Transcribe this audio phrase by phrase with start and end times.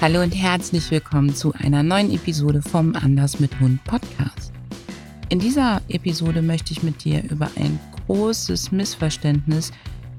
[0.00, 4.52] Hallo und herzlich willkommen zu einer neuen Episode vom Anders mit Hund Podcast.
[5.28, 9.72] In dieser Episode möchte ich mit dir über ein großes Missverständnis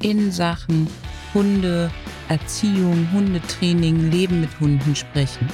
[0.03, 0.85] in Sachen
[1.33, 1.89] Hunde,
[2.27, 5.47] Erziehung, Hundetraining, Leben mit Hunden sprechen.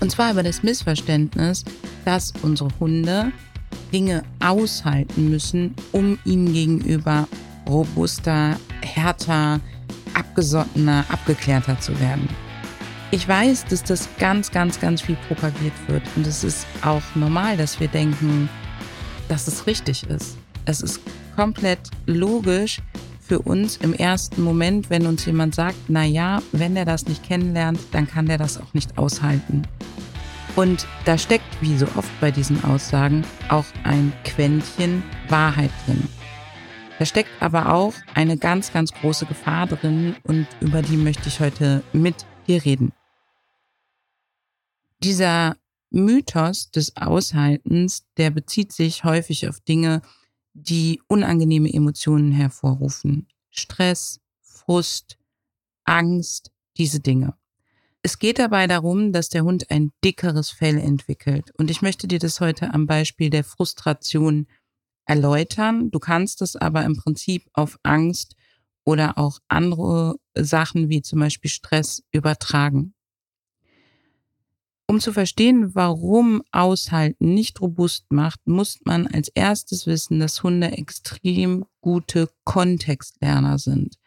[0.00, 1.64] Und zwar über das Missverständnis,
[2.04, 3.32] dass unsere Hunde
[3.90, 7.26] Dinge aushalten müssen, um ihnen gegenüber
[7.66, 9.60] robuster, härter,
[10.12, 12.28] abgesottener, abgeklärter zu werden.
[13.14, 16.02] Ich weiß, dass das ganz, ganz, ganz viel propagiert wird.
[16.16, 18.48] Und es ist auch normal, dass wir denken,
[19.28, 20.36] dass es richtig ist.
[20.64, 21.00] Es ist
[21.36, 22.80] komplett logisch
[23.20, 27.22] für uns im ersten Moment, wenn uns jemand sagt, na ja, wenn er das nicht
[27.22, 29.62] kennenlernt, dann kann der das auch nicht aushalten.
[30.56, 36.08] Und da steckt, wie so oft bei diesen Aussagen, auch ein Quäntchen Wahrheit drin.
[36.98, 41.38] Da steckt aber auch eine ganz, ganz große Gefahr drin und über die möchte ich
[41.38, 42.16] heute mit
[42.48, 42.92] dir reden.
[45.04, 45.58] Dieser
[45.90, 50.00] Mythos des Aushaltens, der bezieht sich häufig auf Dinge,
[50.54, 53.28] die unangenehme Emotionen hervorrufen.
[53.50, 55.18] Stress, Frust,
[55.84, 57.34] Angst, diese Dinge.
[58.00, 61.52] Es geht dabei darum, dass der Hund ein dickeres Fell entwickelt.
[61.58, 64.46] Und ich möchte dir das heute am Beispiel der Frustration
[65.04, 65.90] erläutern.
[65.90, 68.36] Du kannst es aber im Prinzip auf Angst
[68.86, 72.93] oder auch andere Sachen wie zum Beispiel Stress übertragen.
[74.86, 80.72] Um zu verstehen, warum Aushalten nicht robust macht, muss man als erstes wissen, dass Hunde
[80.72, 83.98] extrem gute Kontextlerner sind.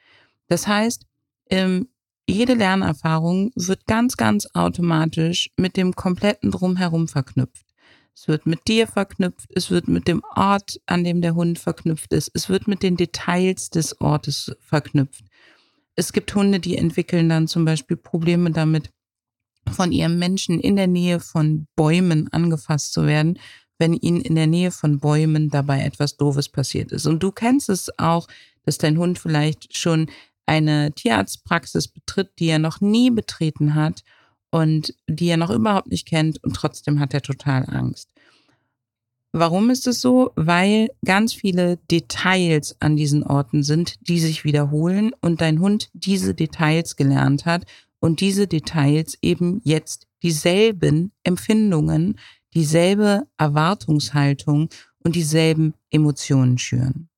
[0.48, 1.06] Das heißt,
[1.50, 1.88] ähm,
[2.30, 7.66] jede Lernerfahrung wird ganz, ganz automatisch mit dem kompletten Drumherum verknüpft.
[8.14, 12.14] Es wird mit dir verknüpft, es wird mit dem Ort, an dem der Hund verknüpft
[12.14, 15.24] ist, es wird mit den Details des Ortes verknüpft.
[15.96, 18.92] Es gibt Hunde, die entwickeln dann zum Beispiel Probleme damit,
[19.72, 23.40] von ihrem Menschen in der Nähe von Bäumen angefasst zu werden,
[23.78, 27.06] wenn ihnen in der Nähe von Bäumen dabei etwas Doofes passiert ist.
[27.06, 28.28] Und du kennst es auch,
[28.66, 30.08] dass dein Hund vielleicht schon
[30.46, 34.04] eine Tierarztpraxis betritt, die er noch nie betreten hat
[34.50, 38.10] und die er noch überhaupt nicht kennt und trotzdem hat er total Angst.
[39.34, 40.32] Warum ist es so?
[40.36, 46.34] Weil ganz viele Details an diesen Orten sind, die sich wiederholen und dein Hund diese
[46.34, 47.66] Details gelernt hat
[48.00, 52.20] und diese Details eben jetzt dieselben Empfindungen,
[52.54, 54.70] dieselbe Erwartungshaltung
[55.00, 57.10] und dieselben Emotionen schüren.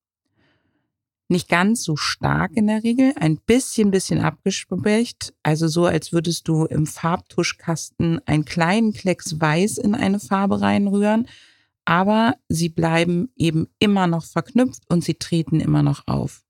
[1.32, 6.48] Nicht ganz so stark in der Regel, ein bisschen, bisschen abgespecht, also so, als würdest
[6.48, 11.28] du im Farbtuschkasten einen kleinen Klecks Weiß in eine Farbe reinrühren,
[11.86, 16.44] aber sie bleiben eben immer noch verknüpft und sie treten immer noch auf.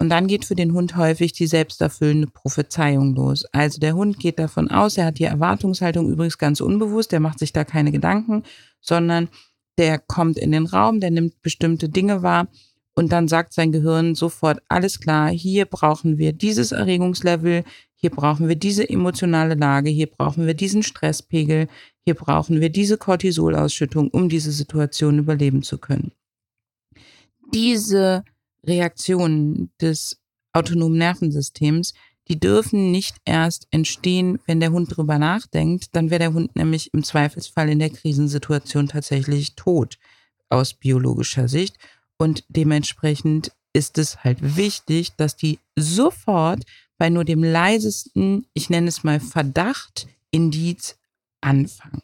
[0.00, 3.44] Und dann geht für den Hund häufig die selbsterfüllende Prophezeiung los.
[3.52, 7.40] Also der Hund geht davon aus, er hat die Erwartungshaltung übrigens ganz unbewusst, der macht
[7.40, 8.44] sich da keine Gedanken,
[8.80, 9.28] sondern
[9.76, 12.48] der kommt in den Raum, der nimmt bestimmte Dinge wahr
[12.94, 17.64] und dann sagt sein Gehirn sofort, alles klar, hier brauchen wir dieses Erregungslevel,
[17.94, 21.68] hier brauchen wir diese emotionale Lage, hier brauchen wir diesen Stresspegel,
[22.04, 26.12] hier brauchen wir diese Cortisolausschüttung, um diese Situation überleben zu können.
[27.52, 28.24] Diese
[28.68, 30.20] Reaktionen des
[30.52, 31.94] autonomen Nervensystems,
[32.28, 36.92] die dürfen nicht erst entstehen, wenn der Hund drüber nachdenkt, dann wäre der Hund nämlich
[36.92, 39.98] im Zweifelsfall in der Krisensituation tatsächlich tot
[40.50, 41.76] aus biologischer Sicht.
[42.18, 46.64] Und dementsprechend ist es halt wichtig, dass die sofort
[46.98, 50.98] bei nur dem leisesten, ich nenne es mal Verdacht, Indiz
[51.40, 52.02] anfangen.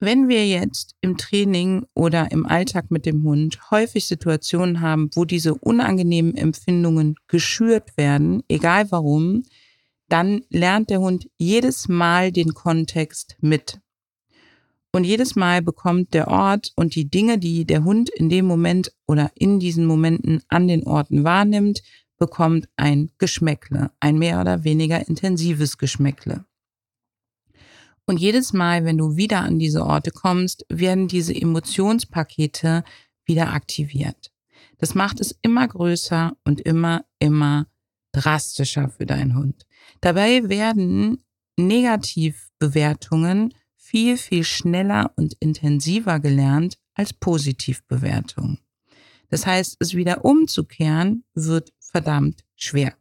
[0.00, 5.24] Wenn wir jetzt im Training oder im Alltag mit dem Hund häufig Situationen haben, wo
[5.24, 9.42] diese unangenehmen Empfindungen geschürt werden, egal warum,
[10.08, 13.80] dann lernt der Hund jedes Mal den Kontext mit.
[14.92, 18.92] Und jedes Mal bekommt der Ort und die Dinge, die der Hund in dem Moment
[19.08, 21.82] oder in diesen Momenten an den Orten wahrnimmt,
[22.18, 26.44] bekommt ein Geschmäckle, ein mehr oder weniger intensives Geschmäckle.
[28.08, 32.82] Und jedes Mal, wenn du wieder an diese Orte kommst, werden diese Emotionspakete
[33.26, 34.32] wieder aktiviert.
[34.78, 37.66] Das macht es immer größer und immer, immer
[38.12, 39.66] drastischer für deinen Hund.
[40.00, 41.22] Dabei werden
[41.58, 48.58] Negativbewertungen viel, viel schneller und intensiver gelernt als Positivbewertungen.
[49.28, 52.96] Das heißt, es wieder umzukehren wird verdammt schwer.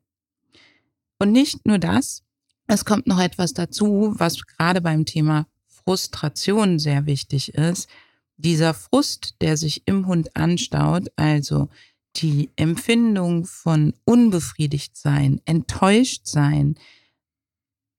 [1.18, 2.25] Und nicht nur das,
[2.67, 7.87] es kommt noch etwas dazu, was gerade beim Thema Frustration sehr wichtig ist.
[8.35, 11.69] Dieser Frust, der sich im Hund anstaut, also
[12.17, 16.75] die Empfindung von unbefriedigt sein, enttäuscht sein,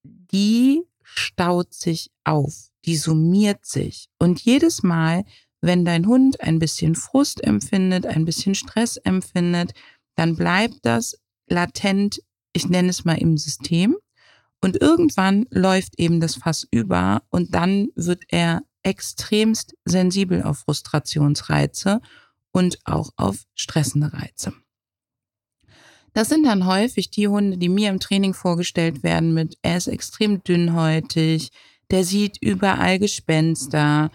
[0.04, 4.08] die staut sich auf, die summiert sich.
[4.18, 5.24] Und jedes Mal,
[5.60, 9.72] wenn dein Hund ein bisschen Frust empfindet, ein bisschen Stress empfindet,
[10.14, 11.18] dann bleibt das
[11.48, 12.22] latent,
[12.52, 13.96] ich nenne es mal im System.
[14.60, 22.00] Und irgendwann läuft eben das Fass über und dann wird er extremst sensibel auf Frustrationsreize
[22.52, 24.52] und auch auf stressende Reize.
[26.14, 29.86] Das sind dann häufig die Hunde, die mir im Training vorgestellt werden mit, er ist
[29.86, 31.50] extrem dünnhäutig,
[31.90, 34.10] der sieht überall Gespenster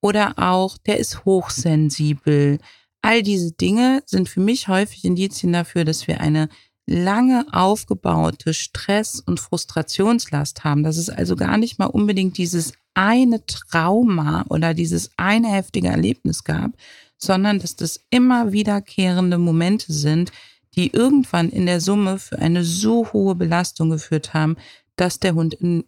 [0.00, 2.58] oder auch, der ist hochsensibel.
[3.02, 6.48] All diese Dinge sind für mich häufig Indizien dafür, dass wir eine
[6.88, 10.82] lange aufgebaute Stress- und Frustrationslast haben.
[10.82, 16.44] Das ist also gar nicht mal unbedingt dieses eine Trauma oder dieses eine heftige Erlebnis
[16.44, 16.72] gab,
[17.18, 20.32] sondern dass das immer wiederkehrende Momente sind,
[20.76, 24.56] die irgendwann in der Summe für eine so hohe Belastung geführt haben,
[24.96, 25.84] dass der Hund in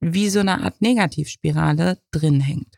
[0.00, 2.68] wie so eine Art Negativspirale drin hängt.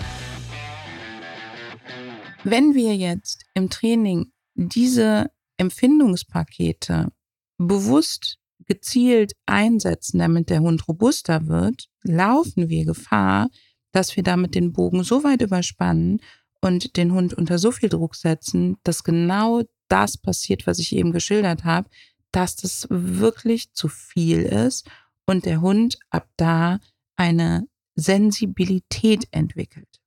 [2.45, 7.11] Wenn wir jetzt im Training diese Empfindungspakete
[7.59, 13.49] bewusst gezielt einsetzen, damit der Hund robuster wird, laufen wir Gefahr,
[13.93, 16.21] dass wir damit den Bogen so weit überspannen
[16.61, 21.13] und den Hund unter so viel Druck setzen, dass genau das passiert, was ich eben
[21.13, 21.89] geschildert habe,
[22.33, 24.89] dass das wirklich zu viel ist
[25.27, 26.81] und der Hund ab da
[27.17, 30.01] eine Sensibilität entwickelt.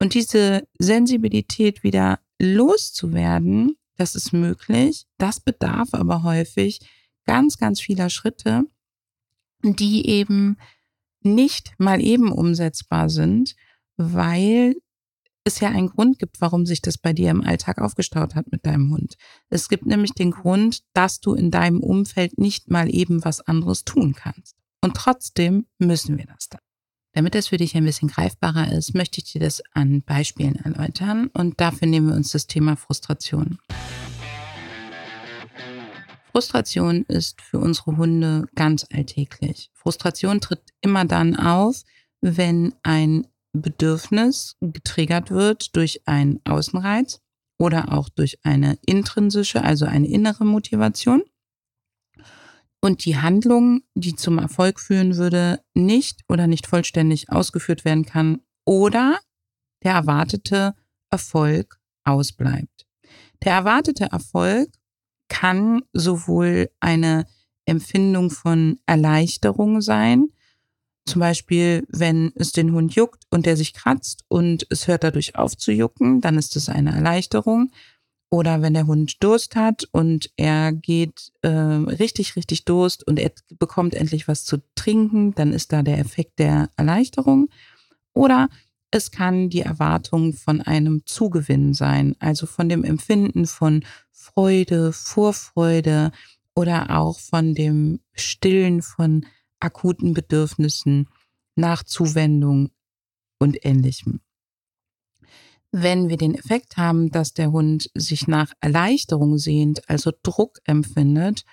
[0.00, 5.06] Und diese Sensibilität wieder loszuwerden, das ist möglich.
[5.18, 6.80] Das bedarf aber häufig
[7.26, 8.64] ganz, ganz vieler Schritte,
[9.62, 10.56] die eben
[11.22, 13.54] nicht mal eben umsetzbar sind,
[13.96, 14.76] weil
[15.44, 18.64] es ja einen Grund gibt, warum sich das bei dir im Alltag aufgestaut hat mit
[18.64, 19.16] deinem Hund.
[19.50, 23.84] Es gibt nämlich den Grund, dass du in deinem Umfeld nicht mal eben was anderes
[23.84, 24.56] tun kannst.
[24.80, 26.60] Und trotzdem müssen wir das dann.
[27.18, 31.32] Damit das für dich ein bisschen greifbarer ist, möchte ich dir das an Beispielen erläutern
[31.34, 33.58] und dafür nehmen wir uns das Thema Frustration.
[36.30, 39.72] Frustration ist für unsere Hunde ganz alltäglich.
[39.74, 41.82] Frustration tritt immer dann auf,
[42.20, 47.20] wenn ein Bedürfnis getriggert wird durch einen Außenreiz
[47.58, 51.24] oder auch durch eine intrinsische, also eine innere Motivation.
[52.80, 58.40] Und die Handlung, die zum Erfolg führen würde, nicht oder nicht vollständig ausgeführt werden kann
[58.64, 59.18] oder
[59.82, 60.74] der erwartete
[61.10, 62.86] Erfolg ausbleibt.
[63.44, 64.70] Der erwartete Erfolg
[65.28, 67.26] kann sowohl eine
[67.66, 70.28] Empfindung von Erleichterung sein,
[71.08, 75.36] zum Beispiel, wenn es den Hund juckt und der sich kratzt und es hört dadurch
[75.36, 77.70] auf zu jucken, dann ist es eine Erleichterung.
[78.30, 83.32] Oder wenn der Hund Durst hat und er geht äh, richtig, richtig Durst und er
[83.58, 87.48] bekommt endlich was zu trinken, dann ist da der Effekt der Erleichterung.
[88.12, 88.48] Oder
[88.90, 96.12] es kann die Erwartung von einem Zugewinn sein, also von dem Empfinden von Freude, Vorfreude
[96.54, 99.26] oder auch von dem Stillen von
[99.60, 101.08] akuten Bedürfnissen
[101.54, 102.70] nach Zuwendung
[103.38, 104.20] und ähnlichem.
[105.70, 111.44] Wenn wir den Effekt haben, dass der Hund sich nach Erleichterung sehnt, also Druck empfindet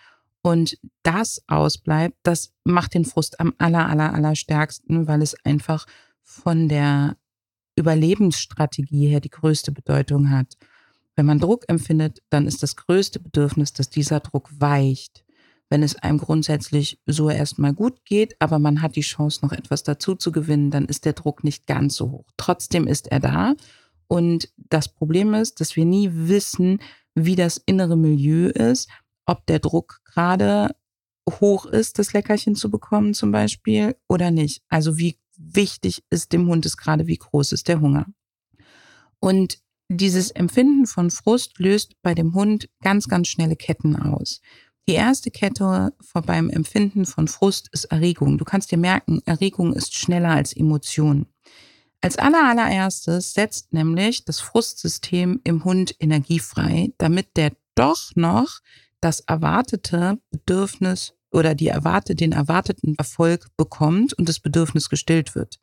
[0.42, 5.86] und das ausbleibt, das macht den Frust am aller, aller, aller stärksten, weil es einfach
[6.22, 7.18] von der
[7.76, 10.56] Überlebensstrategie her die größte Bedeutung hat.
[11.18, 15.26] Wenn man Druck empfindet, dann ist das größte Bedürfnis, dass dieser Druck weicht
[15.70, 19.84] wenn es einem grundsätzlich so erstmal gut geht, aber man hat die Chance, noch etwas
[19.84, 22.26] dazu zu gewinnen, dann ist der Druck nicht ganz so hoch.
[22.38, 23.56] Trotzdem ist er da.
[24.08, 26.80] Und das Problem ist, dass wir nie wissen,
[27.16, 28.90] wie das innere Milieu ist,
[29.26, 30.76] ob der Druck gerade
[31.30, 34.62] hoch ist, das Leckerchen zu bekommen zum Beispiel oder nicht.
[34.70, 38.06] Also wie wichtig ist dem Hund es gerade, wie groß ist der Hunger.
[39.20, 39.60] Und
[39.90, 44.42] dieses Empfinden von Frust löst bei dem Hund ganz, ganz schnelle Ketten aus.
[44.88, 45.94] Die erste Kette
[46.26, 48.38] beim Empfinden von Frust ist Erregung.
[48.38, 51.26] Du kannst dir merken, Erregung ist schneller als Emotion.
[52.02, 58.60] Als allerallererstes setzt nämlich das Frustsystem im Hund Energie frei, damit der doch noch
[59.02, 65.60] das erwartete Bedürfnis oder die erwarte, den erwarteten Erfolg bekommt und das Bedürfnis gestillt wird.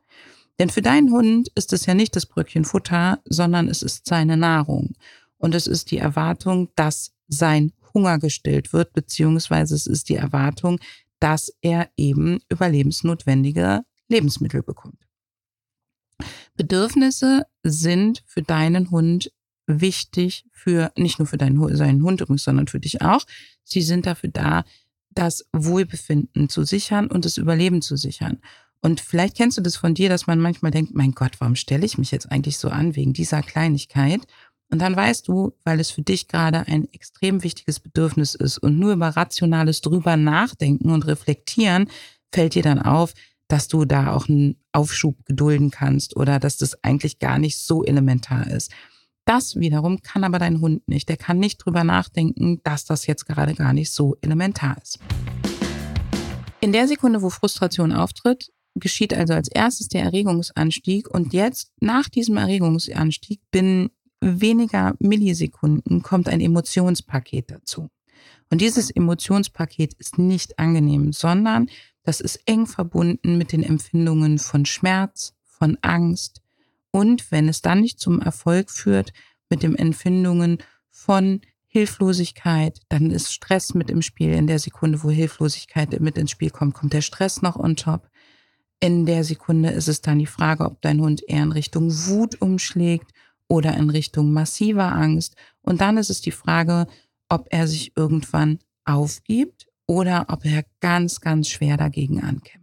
[0.59, 4.37] Denn für deinen Hund ist es ja nicht das Bröckchen Futter, sondern es ist seine
[4.37, 4.95] Nahrung.
[5.39, 10.79] Und es ist die Erwartung, dass sein Hunger gestillt wird, beziehungsweise es ist die Erwartung,
[11.21, 15.02] dass er eben überlebensnotwendige Lebensmittel bekommt.
[16.63, 19.33] Bedürfnisse sind für deinen Hund
[19.67, 23.23] wichtig für, nicht nur für deinen, seinen Hund sondern für dich auch.
[23.65, 24.65] Sie sind dafür da,
[25.11, 28.39] das Wohlbefinden zu sichern und das Überleben zu sichern.
[28.81, 31.85] Und vielleicht kennst du das von dir, dass man manchmal denkt, mein Gott, warum stelle
[31.85, 34.21] ich mich jetzt eigentlich so an wegen dieser Kleinigkeit?
[34.71, 38.79] Und dann weißt du, weil es für dich gerade ein extrem wichtiges Bedürfnis ist und
[38.79, 41.89] nur über rationales drüber nachdenken und reflektieren,
[42.33, 43.15] fällt dir dann auf,
[43.53, 47.85] dass du da auch einen Aufschub gedulden kannst oder dass das eigentlich gar nicht so
[47.85, 48.73] elementar ist.
[49.27, 51.11] Das wiederum kann aber dein Hund nicht.
[51.11, 55.01] Der kann nicht drüber nachdenken, dass das jetzt gerade gar nicht so elementar ist.
[56.63, 62.09] In der Sekunde, wo Frustration auftritt, geschieht also als erstes der Erregungsanstieg und jetzt nach
[62.09, 63.91] diesem Erregungsanstieg binnen
[64.23, 67.91] weniger Millisekunden kommt ein Emotionspaket dazu.
[68.51, 71.69] Und dieses Emotionspaket ist nicht angenehm, sondern
[72.05, 76.43] das ist eng verbunden mit den Empfindungen von Schmerz, von Angst,
[76.93, 79.13] und wenn es dann nicht zum Erfolg führt
[79.49, 80.59] mit den Empfindungen
[80.91, 84.33] von Hilflosigkeit, dann ist Stress mit im Spiel.
[84.35, 88.11] In der Sekunde, wo Hilflosigkeit mit ins Spiel kommt, kommt der Stress noch on top.
[88.79, 92.41] In der Sekunde ist es dann die Frage, ob dein Hund eher in Richtung Wut
[92.43, 93.11] umschlägt
[93.49, 95.35] oder in Richtung massiver Angst.
[95.63, 96.87] Und dann ist es die Frage,
[97.31, 102.63] ob er sich irgendwann aufgibt oder ob er ganz, ganz schwer dagegen ankämpft.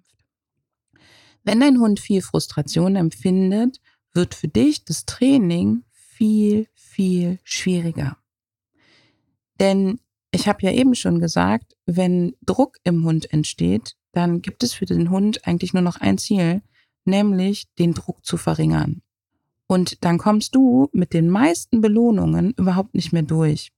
[1.44, 3.80] Wenn dein Hund viel Frustration empfindet,
[4.14, 8.18] wird für dich das Training viel, viel schwieriger.
[9.60, 10.00] Denn
[10.32, 14.86] ich habe ja eben schon gesagt, wenn Druck im Hund entsteht, dann gibt es für
[14.86, 16.62] den Hund eigentlich nur noch ein Ziel,
[17.06, 19.02] nämlich den Druck zu verringern.
[19.68, 23.72] Und dann kommst du mit den meisten Belohnungen überhaupt nicht mehr durch.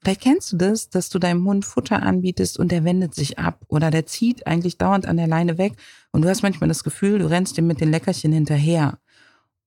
[0.00, 3.64] Vielleicht kennst du das, dass du deinem Hund Futter anbietest und der wendet sich ab
[3.68, 5.74] oder der zieht eigentlich dauernd an der Leine weg
[6.12, 8.98] und du hast manchmal das Gefühl, du rennst ihm mit den Leckerchen hinterher.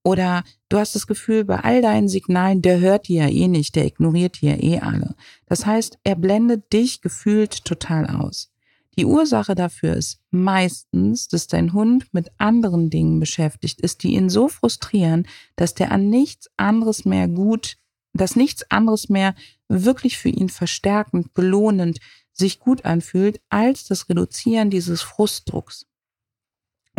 [0.04, 3.76] Oder du hast das Gefühl, bei all deinen Signalen, der hört die ja eh nicht,
[3.76, 5.14] der ignoriert die ja eh alle.
[5.46, 8.50] Das heißt, er blendet dich gefühlt total aus.
[8.98, 14.28] Die Ursache dafür ist meistens, dass dein Hund mit anderen Dingen beschäftigt ist, die ihn
[14.28, 17.76] so frustrieren, dass der an nichts anderes mehr gut,
[18.12, 19.34] dass nichts anderes mehr
[19.72, 21.98] wirklich für ihn verstärkend, belohnend
[22.32, 25.86] sich gut anfühlt, als das Reduzieren dieses Frustdrucks.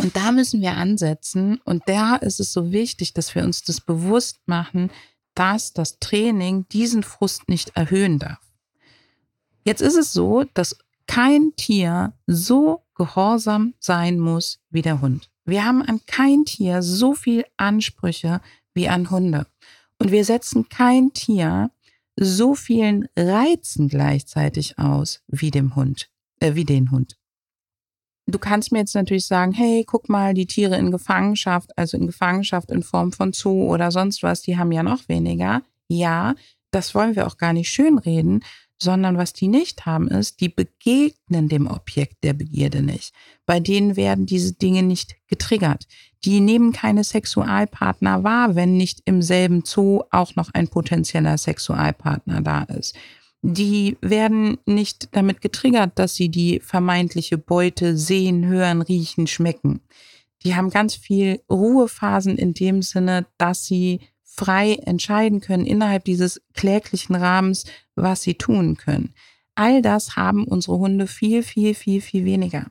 [0.00, 1.60] Und da müssen wir ansetzen.
[1.64, 4.90] Und da ist es so wichtig, dass wir uns das bewusst machen,
[5.34, 8.40] dass das Training diesen Frust nicht erhöhen darf.
[9.64, 15.30] Jetzt ist es so, dass kein Tier so gehorsam sein muss wie der Hund.
[15.44, 18.40] Wir haben an kein Tier so viel Ansprüche
[18.72, 19.46] wie an Hunde.
[19.98, 21.70] Und wir setzen kein Tier
[22.16, 27.16] so vielen Reizen gleichzeitig aus wie dem Hund, äh, wie den Hund.
[28.26, 32.06] Du kannst mir jetzt natürlich sagen, hey, guck mal, die Tiere in Gefangenschaft, also in
[32.06, 35.62] Gefangenschaft in Form von Zoo oder sonst was, die haben ja noch weniger.
[35.88, 36.34] Ja,
[36.70, 38.42] das wollen wir auch gar nicht schönreden,
[38.80, 43.14] sondern was die nicht haben, ist, die begegnen dem Objekt der Begierde nicht.
[43.46, 45.86] Bei denen werden diese Dinge nicht getriggert.
[46.24, 52.40] Die nehmen keine Sexualpartner wahr, wenn nicht im selben Zoo auch noch ein potenzieller Sexualpartner
[52.40, 52.96] da ist
[53.46, 59.82] die werden nicht damit getriggert, dass sie die vermeintliche Beute sehen, hören, riechen, schmecken.
[60.44, 66.40] Die haben ganz viel Ruhephasen in dem Sinne, dass sie frei entscheiden können innerhalb dieses
[66.54, 67.64] kläglichen Rahmens,
[67.96, 69.12] was sie tun können.
[69.56, 72.68] All das haben unsere Hunde viel, viel, viel, viel weniger.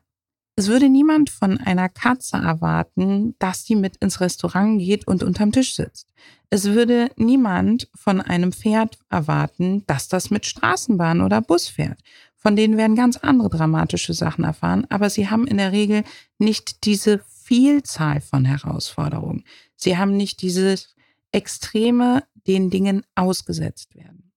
[0.56, 5.52] Es würde niemand von einer Katze erwarten, dass die mit ins Restaurant geht und unterm
[5.52, 6.08] Tisch sitzt.
[6.52, 12.00] Es würde niemand von einem Pferd erwarten, dass das mit Straßenbahn oder Bus fährt.
[12.36, 16.04] Von denen werden ganz andere dramatische Sachen erfahren, aber sie haben in der Regel
[16.38, 19.44] nicht diese Vielzahl von Herausforderungen.
[19.76, 20.96] Sie haben nicht dieses
[21.32, 24.32] Extreme, den Dingen ausgesetzt werden.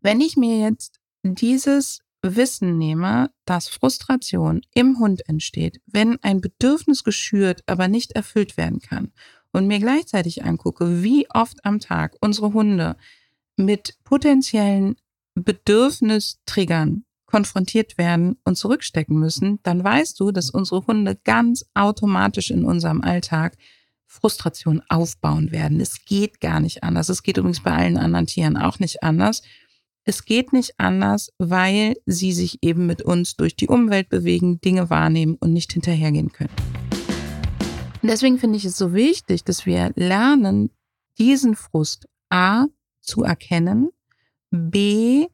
[0.00, 7.04] Wenn ich mir jetzt dieses Wissen nehme, dass Frustration im Hund entsteht, wenn ein Bedürfnis
[7.04, 9.12] geschürt, aber nicht erfüllt werden kann
[9.52, 12.96] und mir gleichzeitig angucke, wie oft am Tag unsere Hunde
[13.56, 14.96] mit potenziellen
[15.34, 22.64] Bedürfnistriggern konfrontiert werden und zurückstecken müssen, dann weißt du, dass unsere Hunde ganz automatisch in
[22.64, 23.56] unserem Alltag
[24.06, 25.80] Frustration aufbauen werden.
[25.80, 27.08] Es geht gar nicht anders.
[27.08, 29.42] Es geht übrigens bei allen anderen Tieren auch nicht anders.
[30.04, 34.88] Es geht nicht anders, weil sie sich eben mit uns durch die Umwelt bewegen, Dinge
[34.88, 36.54] wahrnehmen und nicht hinterhergehen können.
[38.02, 40.70] Deswegen finde ich es so wichtig, dass wir lernen,
[41.18, 42.64] diesen Frust A
[43.02, 43.90] zu erkennen,
[44.50, 45.26] B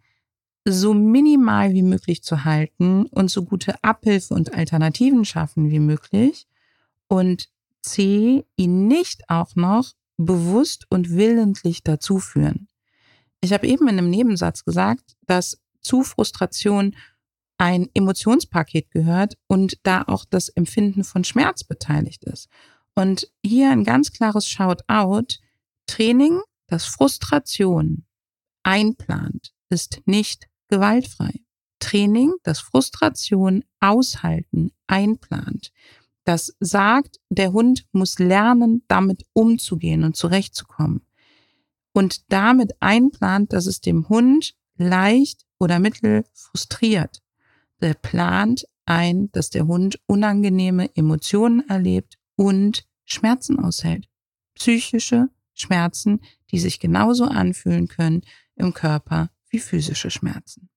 [0.68, 6.48] so minimal wie möglich zu halten und so gute Abhilfe und Alternativen schaffen wie möglich
[7.06, 7.48] und
[7.82, 12.66] C ihn nicht auch noch bewusst und willentlich dazu führen.
[13.40, 16.96] Ich habe eben in einem Nebensatz gesagt, dass zu Frustration
[17.58, 22.48] ein Emotionspaket gehört und da auch das Empfinden von Schmerz beteiligt ist.
[22.94, 25.38] Und hier ein ganz klares Shoutout.
[25.86, 28.04] Training, das Frustration
[28.62, 31.40] einplant, ist nicht gewaltfrei.
[31.78, 35.72] Training, das Frustration aushalten einplant,
[36.24, 41.06] das sagt, der Hund muss lernen, damit umzugehen und zurechtzukommen.
[41.96, 47.22] Und damit einplant, dass es dem Hund leicht oder mittel frustriert.
[47.80, 54.10] Der plant ein, dass der Hund unangenehme Emotionen erlebt und Schmerzen aushält.
[54.56, 58.20] Psychische Schmerzen, die sich genauso anfühlen können
[58.56, 60.68] im Körper wie physische Schmerzen.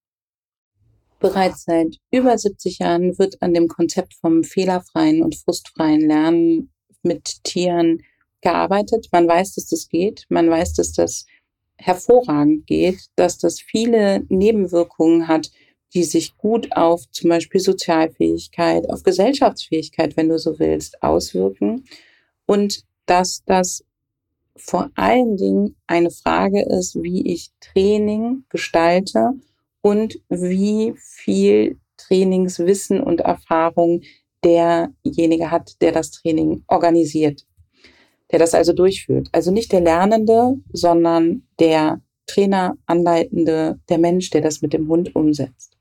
[1.20, 6.72] Bereits seit über 70 Jahren wird an dem Konzept vom fehlerfreien und frustfreien Lernen
[7.04, 8.04] mit Tieren
[8.42, 9.10] gearbeitet.
[9.12, 10.26] Man weiß, dass das geht.
[10.30, 11.26] Man weiß, dass das
[11.78, 15.52] hervorragend geht, dass das viele Nebenwirkungen hat,
[15.94, 21.86] die sich gut auf zum Beispiel Sozialfähigkeit, auf Gesellschaftsfähigkeit, wenn du so willst, auswirken.
[22.46, 23.84] Und dass das
[24.56, 29.32] vor allen Dingen eine Frage ist, wie ich Training gestalte
[29.82, 34.02] und wie viel Trainingswissen und Erfahrung
[34.44, 37.46] derjenige hat, der das Training organisiert,
[38.32, 39.30] der das also durchführt.
[39.32, 45.16] Also nicht der Lernende, sondern der Trainer, Anleitende, der Mensch, der das mit dem Hund
[45.16, 45.78] umsetzt.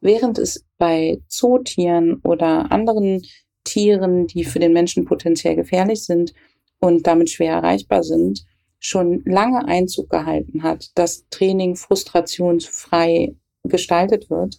[0.00, 3.22] Während es bei Zootieren oder anderen
[3.64, 6.32] Tieren, die für den Menschen potenziell gefährlich sind
[6.78, 8.46] und damit schwer erreichbar sind,
[8.78, 14.58] schon lange Einzug gehalten hat, dass Training frustrationsfrei gestaltet wird.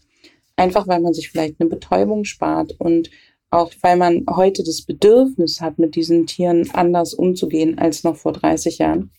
[0.56, 3.10] Einfach weil man sich vielleicht eine Betäubung spart und
[3.52, 8.32] auch weil man heute das Bedürfnis hat, mit diesen Tieren anders umzugehen als noch vor
[8.32, 9.12] 30 Jahren,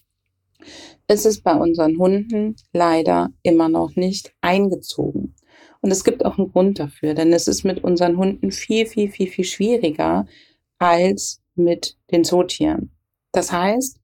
[1.06, 5.34] ist es bei unseren Hunden leider immer noch nicht eingezogen.
[5.80, 9.10] Und es gibt auch einen Grund dafür, denn es ist mit unseren Hunden viel, viel,
[9.10, 10.26] viel, viel schwieriger
[10.78, 12.90] als mit den Zootieren.
[13.32, 13.98] Das heißt,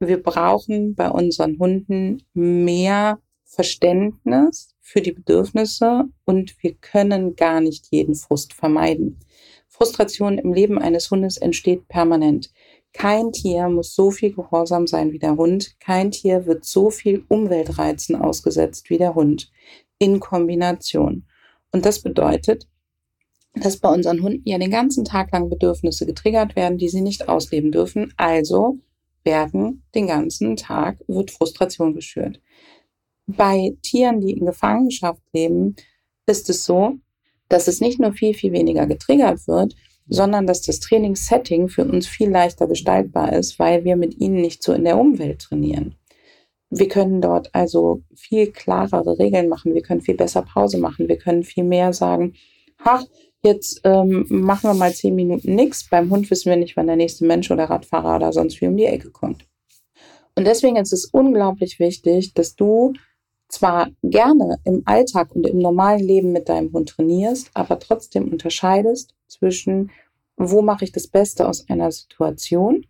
[0.00, 7.88] wir brauchen bei unseren Hunden mehr Verständnis für die Bedürfnisse und wir können gar nicht
[7.90, 9.18] jeden Frust vermeiden.
[9.78, 12.50] Frustration im Leben eines Hundes entsteht permanent.
[12.92, 15.78] Kein Tier muss so viel gehorsam sein wie der Hund.
[15.78, 19.52] Kein Tier wird so viel Umweltreizen ausgesetzt wie der Hund
[20.00, 21.24] in Kombination.
[21.70, 22.66] Und das bedeutet,
[23.54, 27.28] dass bei unseren Hunden ja den ganzen Tag lang Bedürfnisse getriggert werden, die sie nicht
[27.28, 28.12] ausleben dürfen.
[28.16, 28.78] Also
[29.22, 32.40] werden den ganzen Tag, wird Frustration geschürt.
[33.28, 35.76] Bei Tieren, die in Gefangenschaft leben,
[36.26, 36.98] ist es so,
[37.48, 39.74] dass es nicht nur viel, viel weniger getriggert wird,
[40.08, 44.62] sondern dass das Trainingssetting für uns viel leichter gestaltbar ist, weil wir mit ihnen nicht
[44.62, 45.94] so in der Umwelt trainieren.
[46.70, 51.16] Wir können dort also viel klarere Regeln machen, wir können viel besser Pause machen, wir
[51.16, 52.34] können viel mehr sagen,
[52.78, 53.04] ach,
[53.42, 55.88] jetzt ähm, machen wir mal zehn Minuten nichts.
[55.88, 58.76] Beim Hund wissen wir nicht, wann der nächste Mensch oder Radfahrer oder sonst wie um
[58.76, 59.46] die Ecke kommt.
[60.34, 62.92] Und deswegen ist es unglaublich wichtig, dass du
[63.48, 69.14] zwar gerne im Alltag und im normalen Leben mit deinem Hund trainierst, aber trotzdem unterscheidest
[69.26, 69.90] zwischen,
[70.36, 72.86] wo mache ich das Beste aus einer Situation,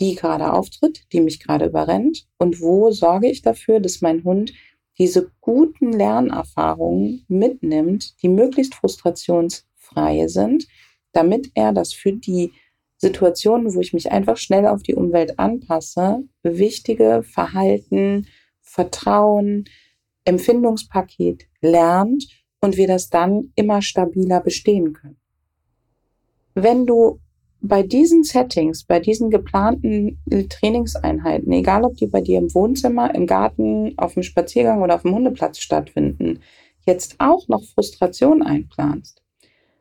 [0.00, 4.52] die gerade auftritt, die mich gerade überrennt, und wo sorge ich dafür, dass mein Hund
[4.98, 10.66] diese guten Lernerfahrungen mitnimmt, die möglichst frustrationsfreie sind,
[11.12, 12.52] damit er das für die
[12.96, 18.26] Situationen, wo ich mich einfach schnell auf die Umwelt anpasse, wichtige Verhalten,
[18.64, 19.66] Vertrauen,
[20.24, 22.26] Empfindungspaket lernt
[22.60, 25.18] und wir das dann immer stabiler bestehen können.
[26.54, 27.20] Wenn du
[27.60, 33.26] bei diesen Settings, bei diesen geplanten Trainingseinheiten, egal ob die bei dir im Wohnzimmer, im
[33.26, 36.40] Garten, auf dem Spaziergang oder auf dem Hundeplatz stattfinden,
[36.86, 39.22] jetzt auch noch Frustration einplanst,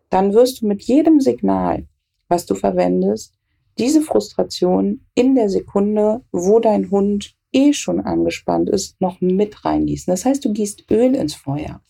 [0.10, 1.88] dann wirst du mit jedem Signal,
[2.28, 3.34] was du verwendest,
[3.78, 10.12] diese Frustration in der Sekunde, wo dein Hund eh schon angespannt ist, noch mit reingießen.
[10.12, 11.82] Das heißt, du gießt Öl ins Feuer.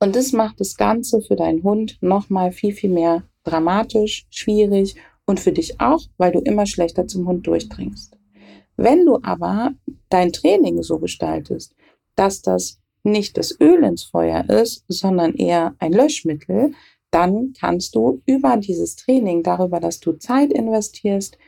[0.00, 4.96] Und das macht das Ganze für deinen Hund nochmal viel, viel mehr dramatisch, schwierig
[5.26, 8.16] und für dich auch, weil du immer schlechter zum Hund durchdringst.
[8.76, 9.72] Wenn du aber
[10.08, 11.74] dein Training so gestaltest,
[12.16, 16.72] dass das nicht das Öl ins Feuer ist, sondern eher ein Löschmittel,
[17.10, 21.38] dann kannst du über dieses Training, darüber, dass du Zeit investierst,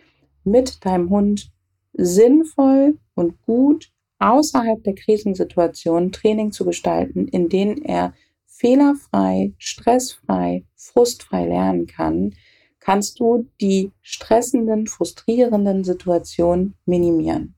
[0.44, 1.50] mit deinem Hund
[1.96, 8.14] sinnvoll und gut außerhalb der Krisensituation Training zu gestalten, in denen er
[8.46, 12.35] fehlerfrei, stressfrei, frustfrei lernen kann,
[12.80, 17.54] kannst du die stressenden, frustrierenden Situationen minimieren.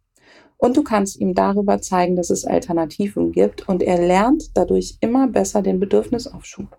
[0.56, 5.28] Und du kannst ihm darüber zeigen, dass es Alternativen gibt und er lernt dadurch immer
[5.28, 6.76] besser den Bedürfnisaufschub.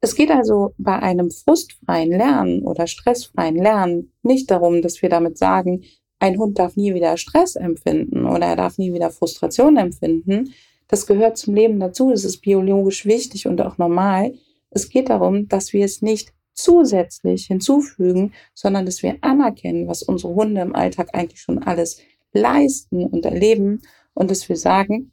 [0.00, 5.38] Es geht also bei einem frustfreien Lernen oder stressfreien Lernen nicht darum, dass wir damit
[5.38, 5.84] sagen,
[6.18, 10.54] ein Hund darf nie wieder Stress empfinden oder er darf nie wieder Frustration empfinden.
[10.88, 14.34] Das gehört zum Leben dazu, das ist biologisch wichtig und auch normal.
[14.70, 20.34] Es geht darum, dass wir es nicht zusätzlich hinzufügen, sondern dass wir anerkennen, was unsere
[20.34, 22.00] Hunde im Alltag eigentlich schon alles
[22.32, 23.82] leisten und erleben
[24.14, 25.12] und dass wir sagen,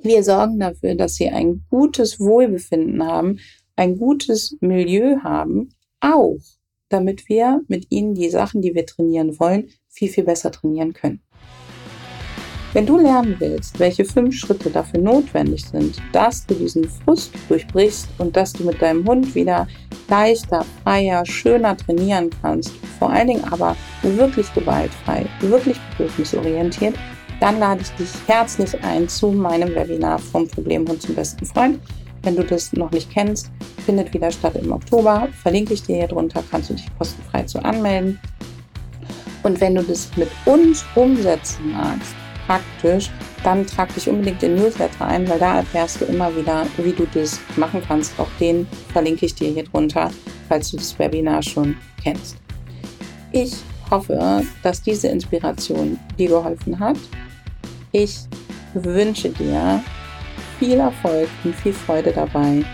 [0.00, 3.38] wir sorgen dafür, dass sie ein gutes Wohlbefinden haben,
[3.76, 6.38] ein gutes Milieu haben, auch
[6.88, 11.20] damit wir mit ihnen die Sachen, die wir trainieren wollen, viel, viel besser trainieren können.
[12.74, 18.08] Wenn du lernen willst, welche fünf Schritte dafür notwendig sind, dass du diesen Frust durchbrichst
[18.18, 19.66] und dass du mit deinem Hund wieder
[20.08, 26.94] leichter, freier, schöner trainieren kannst, vor allen Dingen aber wirklich gewaltfrei, wirklich bedürfnisorientiert,
[27.40, 31.80] dann lade ich dich herzlich ein zu meinem Webinar vom Problemhund zum besten Freund.
[32.22, 33.50] Wenn du das noch nicht kennst,
[33.84, 35.28] findet wieder statt im Oktober.
[35.42, 38.18] Verlinke ich dir hier drunter, kannst du dich kostenfrei zu anmelden.
[39.42, 42.14] Und wenn du das mit uns umsetzen magst,
[42.46, 43.10] praktisch,
[43.44, 47.06] dann trag dich unbedingt in Newsletter ein, weil da erfährst du immer wieder, wie du
[47.14, 48.18] das machen kannst.
[48.18, 50.10] Auch den verlinke ich dir hier drunter,
[50.48, 52.36] falls du das Webinar schon kennst.
[53.32, 53.54] Ich
[53.90, 56.96] hoffe, dass diese Inspiration dir geholfen hat.
[57.92, 58.18] Ich
[58.74, 59.82] wünsche dir
[60.58, 62.64] viel Erfolg und viel Freude dabei,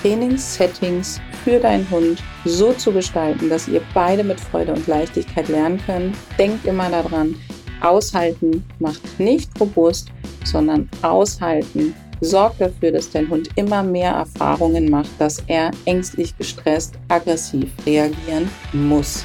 [0.00, 5.80] Trainingssettings für deinen Hund so zu gestalten, dass ihr beide mit Freude und Leichtigkeit lernen
[5.84, 6.16] könnt.
[6.38, 7.36] Denkt immer daran,
[7.80, 10.12] Aushalten macht nicht robust,
[10.44, 16.94] sondern aushalten sorgt dafür, dass dein Hund immer mehr Erfahrungen macht, dass er ängstlich, gestresst,
[17.08, 19.24] aggressiv reagieren muss.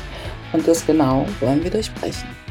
[0.53, 2.46] Und das genau wollen wir durchbrechen.